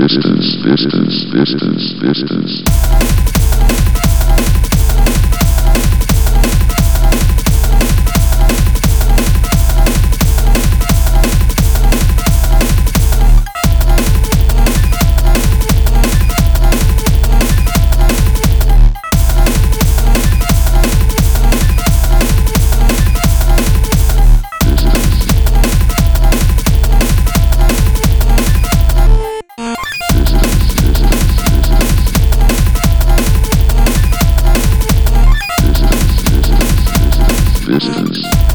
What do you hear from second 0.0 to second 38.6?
distance, distance, distance, distance. Williams.